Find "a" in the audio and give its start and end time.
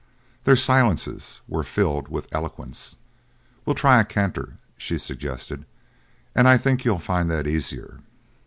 4.01-4.03